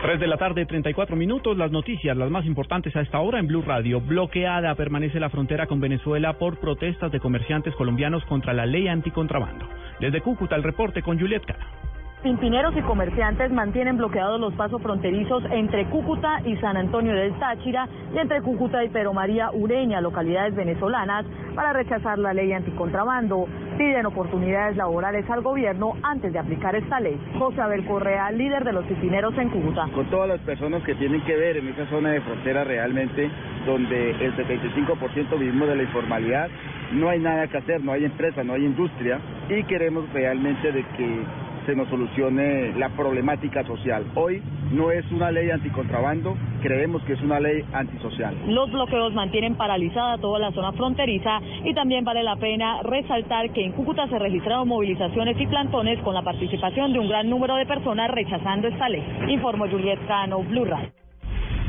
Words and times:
3 0.00 0.18
de 0.18 0.26
la 0.26 0.38
tarde, 0.38 0.64
34 0.64 1.14
minutos. 1.14 1.58
Las 1.58 1.70
noticias, 1.70 2.16
las 2.16 2.30
más 2.30 2.46
importantes 2.46 2.96
a 2.96 3.02
esta 3.02 3.20
hora 3.20 3.38
en 3.38 3.46
Blue 3.46 3.60
Radio. 3.60 4.00
Bloqueada 4.00 4.74
permanece 4.74 5.20
la 5.20 5.28
frontera 5.28 5.66
con 5.66 5.78
Venezuela 5.78 6.38
por 6.38 6.58
protestas 6.58 7.12
de 7.12 7.20
comerciantes 7.20 7.74
colombianos 7.74 8.24
contra 8.24 8.54
la 8.54 8.64
ley 8.64 8.88
anticontrabando. 8.88 9.68
Desde 10.00 10.22
Cúcuta, 10.22 10.56
el 10.56 10.62
reporte 10.62 11.02
con 11.02 11.20
Juliet 11.20 11.44
Cara. 11.44 11.66
Pimpineros 12.22 12.74
y 12.76 12.82
comerciantes 12.82 13.50
mantienen 13.50 13.98
bloqueados 13.98 14.40
los 14.40 14.54
pasos 14.54 14.82
fronterizos 14.82 15.42
entre 15.50 15.86
Cúcuta 15.86 16.40
y 16.46 16.56
San 16.56 16.76
Antonio 16.76 17.14
del 17.14 17.38
Táchira 17.38 17.86
y 18.14 18.18
entre 18.18 18.40
Cúcuta 18.40 18.82
y 18.84 18.88
Pero 18.88 19.12
María 19.12 19.50
Ureña, 19.52 20.00
localidades 20.00 20.54
venezolanas, 20.54 21.26
para 21.54 21.72
rechazar 21.72 22.18
la 22.18 22.32
ley 22.32 22.52
anticontrabando. 22.52 23.46
Piden 23.80 24.04
oportunidades 24.04 24.76
laborales 24.76 25.24
al 25.30 25.40
gobierno 25.40 25.94
antes 26.02 26.34
de 26.34 26.38
aplicar 26.38 26.76
esta 26.76 27.00
ley. 27.00 27.18
José 27.38 27.62
Abel 27.62 27.86
Correa, 27.86 28.30
líder 28.30 28.62
de 28.62 28.74
los 28.74 28.84
pimpineros 28.84 29.32
en 29.38 29.48
Cúcuta. 29.48 29.88
Con 29.94 30.04
todas 30.10 30.28
las 30.28 30.38
personas 30.40 30.82
que 30.82 30.94
tienen 30.96 31.22
que 31.22 31.34
ver 31.34 31.56
en 31.56 31.68
esa 31.68 31.86
zona 31.86 32.10
de 32.10 32.20
frontera 32.20 32.62
realmente, 32.62 33.30
donde 33.64 34.10
el 34.10 34.36
75% 34.36 35.38
vivimos 35.38 35.66
de 35.66 35.76
la 35.76 35.82
informalidad, 35.84 36.50
no 36.92 37.08
hay 37.08 37.20
nada 37.20 37.46
que 37.46 37.56
hacer, 37.56 37.82
no 37.82 37.92
hay 37.92 38.04
empresa, 38.04 38.44
no 38.44 38.52
hay 38.52 38.66
industria 38.66 39.18
y 39.48 39.62
queremos 39.64 40.12
realmente 40.12 40.72
de 40.72 40.84
que 40.98 41.24
se 41.66 41.74
nos 41.74 41.88
solucione 41.88 42.72
la 42.78 42.88
problemática 42.90 43.64
social. 43.64 44.04
Hoy 44.14 44.42
no 44.72 44.90
es 44.90 45.04
una 45.10 45.30
ley 45.30 45.50
anticontrabando, 45.50 46.36
creemos 46.62 47.02
que 47.04 47.14
es 47.14 47.22
una 47.22 47.40
ley 47.40 47.64
antisocial. 47.72 48.34
Los 48.46 48.70
bloqueos 48.70 49.12
mantienen 49.14 49.56
paralizada 49.56 50.18
toda 50.18 50.38
la 50.38 50.52
zona 50.52 50.72
fronteriza 50.72 51.40
y 51.64 51.74
también 51.74 52.04
vale 52.04 52.22
la 52.22 52.36
pena 52.36 52.82
resaltar 52.82 53.50
que 53.52 53.64
en 53.64 53.72
Cúcuta 53.72 54.08
se 54.08 54.18
registraron 54.18 54.68
movilizaciones 54.68 55.40
y 55.40 55.46
plantones 55.46 55.98
con 56.00 56.14
la 56.14 56.22
participación 56.22 56.92
de 56.92 56.98
un 56.98 57.08
gran 57.08 57.28
número 57.28 57.56
de 57.56 57.66
personas 57.66 58.10
rechazando 58.10 58.68
esta 58.68 58.88
ley. 58.88 59.02
Informó 59.28 59.68
Juliet 59.68 59.98
Cano, 60.06 60.42
Blue 60.42 60.64
Radio. 60.64 60.90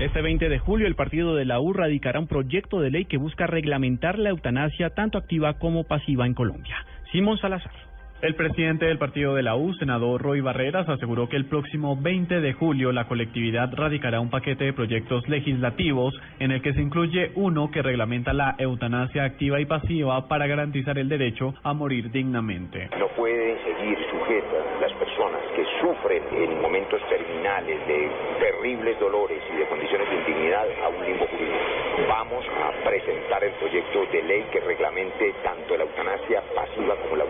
Este 0.00 0.22
20 0.22 0.48
de 0.48 0.58
julio 0.58 0.88
el 0.88 0.96
partido 0.96 1.36
de 1.36 1.44
la 1.44 1.60
U 1.60 1.72
radicará 1.72 2.18
un 2.18 2.26
proyecto 2.26 2.80
de 2.80 2.90
ley 2.90 3.04
que 3.04 3.16
busca 3.16 3.46
reglamentar 3.46 4.18
la 4.18 4.30
eutanasia 4.30 4.90
tanto 4.90 5.18
activa 5.18 5.54
como 5.54 5.84
pasiva 5.84 6.26
en 6.26 6.34
Colombia. 6.34 6.76
Simón 7.12 7.38
Salazar. 7.38 7.83
El 8.24 8.36
presidente 8.36 8.86
del 8.86 8.96
partido 8.96 9.34
de 9.34 9.42
la 9.42 9.54
U, 9.54 9.74
senador 9.74 10.22
Roy 10.22 10.40
Barreras, 10.40 10.88
aseguró 10.88 11.28
que 11.28 11.36
el 11.36 11.44
próximo 11.44 11.94
20 11.94 12.40
de 12.40 12.54
julio 12.54 12.90
la 12.90 13.04
colectividad 13.06 13.68
radicará 13.74 14.18
un 14.18 14.30
paquete 14.30 14.64
de 14.64 14.72
proyectos 14.72 15.28
legislativos 15.28 16.18
en 16.38 16.50
el 16.50 16.62
que 16.62 16.72
se 16.72 16.80
incluye 16.80 17.32
uno 17.34 17.70
que 17.70 17.82
reglamenta 17.82 18.32
la 18.32 18.54
eutanasia 18.56 19.24
activa 19.24 19.60
y 19.60 19.66
pasiva 19.66 20.26
para 20.26 20.46
garantizar 20.46 20.96
el 20.96 21.10
derecho 21.10 21.52
a 21.62 21.74
morir 21.74 22.10
dignamente. 22.12 22.88
No 22.98 23.08
pueden 23.08 23.58
seguir 23.62 23.98
sujetas 24.10 24.80
las 24.80 24.92
personas 24.94 25.42
que 25.54 25.64
sufren 25.82 26.22
en 26.32 26.62
momentos 26.62 27.02
terminales 27.10 27.86
de 27.86 28.08
terribles 28.40 28.98
dolores 29.00 29.42
y 29.52 29.56
de 29.58 29.66
condiciones 29.66 30.08
de 30.08 30.16
indignidad 30.16 30.64
a 30.82 30.88
un 30.88 31.04
limbo 31.04 31.26
jurídico. 31.26 31.84
Vamos 32.08 32.44
a 32.48 32.88
presentar 32.88 33.44
el 33.44 33.52
proyecto 33.52 34.06
de 34.10 34.22
ley 34.22 34.44
que 34.50 34.60
reglamente 34.60 35.34
tanto 35.44 35.76
la 35.76 35.84
eutanasia 35.84 36.42
pasiva 36.54 36.96
como 37.02 37.16
la 37.16 37.23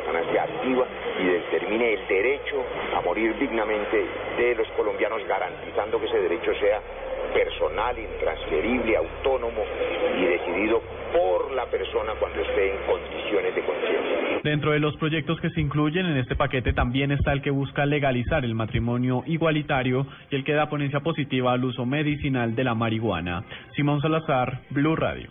y 0.66 1.24
determine 1.24 1.94
el 1.94 2.08
derecho 2.08 2.64
a 2.96 3.00
morir 3.02 3.36
dignamente 3.38 4.04
de 4.38 4.54
los 4.54 4.66
colombianos, 4.68 5.22
garantizando 5.26 6.00
que 6.00 6.06
ese 6.06 6.20
derecho 6.20 6.52
sea 6.54 6.80
personal, 7.34 7.96
intransferible, 7.98 8.96
autónomo 8.96 9.62
y 10.18 10.24
decidido 10.24 10.80
por 11.12 11.52
la 11.52 11.66
persona 11.66 12.12
cuando 12.18 12.40
esté 12.40 12.72
en 12.72 12.86
condiciones 12.86 13.54
de 13.54 13.62
conciencia. 13.62 14.40
Dentro 14.42 14.72
de 14.72 14.78
los 14.78 14.96
proyectos 14.96 15.40
que 15.40 15.50
se 15.50 15.60
incluyen 15.60 16.06
en 16.06 16.16
este 16.16 16.36
paquete 16.36 16.72
también 16.72 17.12
está 17.12 17.32
el 17.32 17.42
que 17.42 17.50
busca 17.50 17.86
legalizar 17.86 18.44
el 18.44 18.54
matrimonio 18.54 19.22
igualitario 19.26 20.06
y 20.30 20.36
el 20.36 20.44
que 20.44 20.52
da 20.52 20.68
ponencia 20.68 21.00
positiva 21.00 21.52
al 21.52 21.64
uso 21.64 21.86
medicinal 21.86 22.54
de 22.54 22.64
la 22.64 22.74
marihuana. 22.74 23.44
Simón 23.74 24.00
Salazar, 24.00 24.60
Blue 24.70 24.96
Radio. 24.96 25.28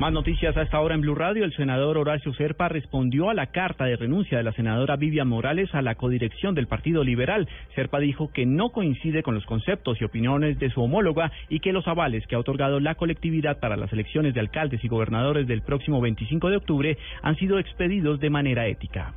Más 0.00 0.14
noticias 0.14 0.56
a 0.56 0.62
esta 0.62 0.80
hora 0.80 0.94
en 0.94 1.02
Blue 1.02 1.14
Radio. 1.14 1.44
El 1.44 1.54
senador 1.54 1.98
Horacio 1.98 2.32
Serpa 2.32 2.70
respondió 2.70 3.28
a 3.28 3.34
la 3.34 3.48
carta 3.48 3.84
de 3.84 3.96
renuncia 3.96 4.38
de 4.38 4.44
la 4.44 4.52
senadora 4.52 4.96
Vivian 4.96 5.28
Morales 5.28 5.74
a 5.74 5.82
la 5.82 5.94
codirección 5.94 6.54
del 6.54 6.68
Partido 6.68 7.04
Liberal. 7.04 7.46
Serpa 7.74 7.98
dijo 8.00 8.32
que 8.32 8.46
no 8.46 8.70
coincide 8.70 9.22
con 9.22 9.34
los 9.34 9.44
conceptos 9.44 10.00
y 10.00 10.04
opiniones 10.04 10.58
de 10.58 10.70
su 10.70 10.80
homóloga 10.80 11.30
y 11.50 11.60
que 11.60 11.74
los 11.74 11.86
avales 11.86 12.26
que 12.26 12.34
ha 12.34 12.38
otorgado 12.38 12.80
la 12.80 12.94
colectividad 12.94 13.60
para 13.60 13.76
las 13.76 13.92
elecciones 13.92 14.32
de 14.32 14.40
alcaldes 14.40 14.82
y 14.82 14.88
gobernadores 14.88 15.46
del 15.46 15.60
próximo 15.60 16.00
25 16.00 16.48
de 16.48 16.56
octubre 16.56 16.98
han 17.20 17.36
sido 17.36 17.58
expedidos 17.58 18.20
de 18.20 18.30
manera 18.30 18.68
ética. 18.68 19.12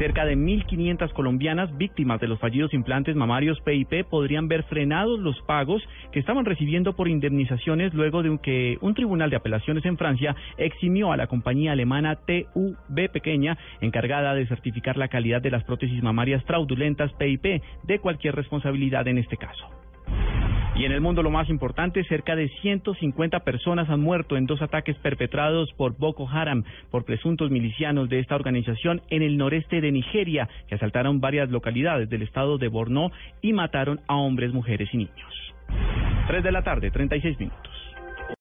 Cerca 0.00 0.24
de 0.24 0.34
1.500 0.34 1.12
colombianas 1.12 1.76
víctimas 1.76 2.18
de 2.22 2.26
los 2.26 2.40
fallidos 2.40 2.72
implantes 2.72 3.14
mamarios 3.14 3.60
PIP 3.60 4.06
podrían 4.08 4.48
ver 4.48 4.62
frenados 4.62 5.20
los 5.20 5.38
pagos 5.42 5.86
que 6.10 6.18
estaban 6.18 6.46
recibiendo 6.46 6.96
por 6.96 7.06
indemnizaciones 7.06 7.92
luego 7.92 8.22
de 8.22 8.38
que 8.42 8.78
un 8.80 8.94
tribunal 8.94 9.28
de 9.28 9.36
apelaciones 9.36 9.84
en 9.84 9.98
Francia 9.98 10.34
eximió 10.56 11.12
a 11.12 11.18
la 11.18 11.26
compañía 11.26 11.72
alemana 11.72 12.16
TUB 12.16 13.10
Pequeña, 13.12 13.58
encargada 13.82 14.34
de 14.34 14.46
certificar 14.46 14.96
la 14.96 15.08
calidad 15.08 15.42
de 15.42 15.50
las 15.50 15.64
prótesis 15.64 16.02
mamarias 16.02 16.42
fraudulentas 16.44 17.12
PIP, 17.18 17.62
de 17.82 17.98
cualquier 17.98 18.34
responsabilidad 18.34 19.06
en 19.06 19.18
este 19.18 19.36
caso. 19.36 19.79
Y 20.80 20.86
en 20.86 20.92
el 20.92 21.02
mundo 21.02 21.22
lo 21.22 21.30
más 21.30 21.50
importante, 21.50 22.02
cerca 22.04 22.34
de 22.34 22.48
150 22.62 23.40
personas 23.40 23.90
han 23.90 24.00
muerto 24.00 24.38
en 24.38 24.46
dos 24.46 24.62
ataques 24.62 24.96
perpetrados 24.96 25.70
por 25.74 25.94
Boko 25.98 26.26
Haram, 26.26 26.64
por 26.90 27.04
presuntos 27.04 27.50
milicianos 27.50 28.08
de 28.08 28.18
esta 28.18 28.34
organización 28.34 29.02
en 29.10 29.20
el 29.20 29.36
noreste 29.36 29.82
de 29.82 29.92
Nigeria, 29.92 30.48
que 30.68 30.76
asaltaron 30.76 31.20
varias 31.20 31.50
localidades 31.50 32.08
del 32.08 32.22
estado 32.22 32.56
de 32.56 32.68
Borno 32.68 33.12
y 33.42 33.52
mataron 33.52 34.00
a 34.06 34.16
hombres, 34.16 34.54
mujeres 34.54 34.88
y 34.94 34.96
niños. 34.96 35.54
3 36.28 36.42
de 36.42 36.50
la 36.50 36.62
tarde, 36.62 36.90
36 36.90 37.38
minutos. 37.38 37.89